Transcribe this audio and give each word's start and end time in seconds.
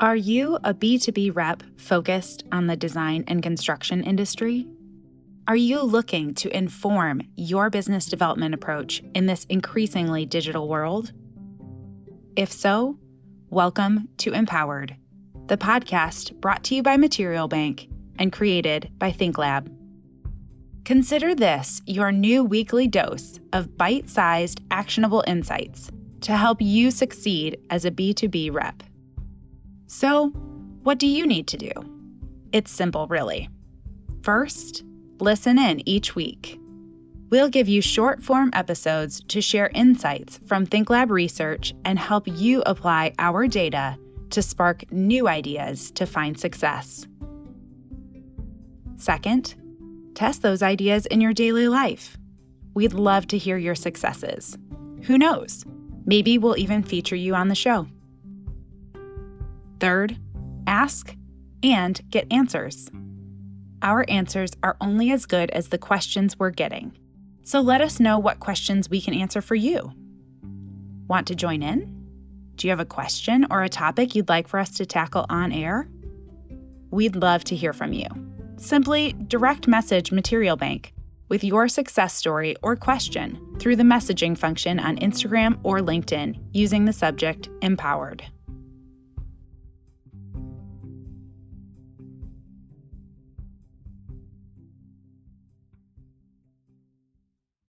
Are 0.00 0.16
you 0.16 0.56
a 0.64 0.72
B2B 0.72 1.36
rep 1.36 1.62
focused 1.76 2.44
on 2.52 2.68
the 2.68 2.74
design 2.74 3.22
and 3.28 3.42
construction 3.42 4.02
industry? 4.02 4.66
Are 5.46 5.54
you 5.54 5.82
looking 5.82 6.32
to 6.36 6.56
inform 6.56 7.20
your 7.36 7.68
business 7.68 8.06
development 8.06 8.54
approach 8.54 9.02
in 9.14 9.26
this 9.26 9.44
increasingly 9.50 10.24
digital 10.24 10.68
world? 10.68 11.12
If 12.34 12.50
so, 12.50 12.98
welcome 13.50 14.08
to 14.16 14.30
MPowered, 14.30 14.96
the 15.48 15.58
podcast 15.58 16.32
brought 16.40 16.64
to 16.64 16.76
you 16.76 16.82
by 16.82 16.96
Material 16.96 17.46
Bank 17.46 17.86
and 18.18 18.32
created 18.32 18.90
by 18.96 19.12
ThinkLab. 19.12 19.70
Consider 20.86 21.34
this 21.34 21.82
your 21.84 22.10
new 22.10 22.42
weekly 22.42 22.88
dose 22.88 23.38
of 23.52 23.76
bite 23.76 24.08
sized, 24.08 24.62
actionable 24.70 25.22
insights 25.26 25.90
to 26.22 26.34
help 26.34 26.62
you 26.62 26.90
succeed 26.90 27.58
as 27.68 27.84
a 27.84 27.90
B2B 27.90 28.50
rep. 28.50 28.82
So, 29.92 30.28
what 30.84 31.00
do 31.00 31.08
you 31.08 31.26
need 31.26 31.48
to 31.48 31.56
do? 31.56 31.72
It's 32.52 32.70
simple, 32.70 33.08
really. 33.08 33.48
First, 34.22 34.84
listen 35.18 35.58
in 35.58 35.86
each 35.86 36.14
week. 36.14 36.60
We'll 37.30 37.48
give 37.48 37.68
you 37.68 37.82
short 37.82 38.22
form 38.22 38.50
episodes 38.52 39.20
to 39.24 39.40
share 39.40 39.68
insights 39.74 40.38
from 40.46 40.64
ThinkLab 40.64 41.10
research 41.10 41.74
and 41.84 41.98
help 41.98 42.28
you 42.28 42.62
apply 42.66 43.14
our 43.18 43.48
data 43.48 43.98
to 44.30 44.42
spark 44.42 44.84
new 44.92 45.26
ideas 45.26 45.90
to 45.92 46.06
find 46.06 46.38
success. 46.38 47.08
Second, 48.96 49.56
test 50.14 50.42
those 50.42 50.62
ideas 50.62 51.06
in 51.06 51.20
your 51.20 51.32
daily 51.32 51.66
life. 51.66 52.16
We'd 52.74 52.92
love 52.92 53.26
to 53.26 53.38
hear 53.38 53.58
your 53.58 53.74
successes. 53.74 54.56
Who 55.02 55.18
knows? 55.18 55.64
Maybe 56.06 56.38
we'll 56.38 56.58
even 56.58 56.84
feature 56.84 57.16
you 57.16 57.34
on 57.34 57.48
the 57.48 57.56
show. 57.56 57.88
Third, 59.80 60.16
ask 60.66 61.16
and 61.62 62.00
get 62.10 62.30
answers. 62.30 62.90
Our 63.82 64.04
answers 64.08 64.50
are 64.62 64.76
only 64.80 65.10
as 65.10 65.24
good 65.24 65.50
as 65.50 65.68
the 65.68 65.78
questions 65.78 66.38
we're 66.38 66.50
getting. 66.50 66.96
So 67.44 67.60
let 67.62 67.80
us 67.80 67.98
know 67.98 68.18
what 68.18 68.40
questions 68.40 68.90
we 68.90 69.00
can 69.00 69.14
answer 69.14 69.40
for 69.40 69.54
you. 69.54 69.92
Want 71.08 71.26
to 71.28 71.34
join 71.34 71.62
in? 71.62 71.96
Do 72.56 72.66
you 72.66 72.70
have 72.70 72.80
a 72.80 72.84
question 72.84 73.46
or 73.50 73.62
a 73.62 73.70
topic 73.70 74.14
you'd 74.14 74.28
like 74.28 74.48
for 74.48 74.60
us 74.60 74.70
to 74.76 74.84
tackle 74.84 75.24
on 75.30 75.50
air? 75.50 75.88
We'd 76.90 77.16
love 77.16 77.42
to 77.44 77.56
hear 77.56 77.72
from 77.72 77.94
you. 77.94 78.06
Simply 78.58 79.14
direct 79.28 79.66
message 79.66 80.12
Material 80.12 80.56
Bank 80.56 80.92
with 81.30 81.42
your 81.42 81.68
success 81.68 82.12
story 82.12 82.54
or 82.62 82.76
question 82.76 83.56
through 83.58 83.76
the 83.76 83.82
messaging 83.82 84.36
function 84.36 84.78
on 84.78 84.98
Instagram 84.98 85.58
or 85.62 85.78
LinkedIn 85.78 86.38
using 86.52 86.84
the 86.84 86.92
subject 86.92 87.48
MPowered. 87.62 88.20